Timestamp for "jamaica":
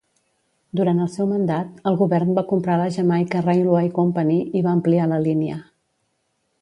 2.97-3.43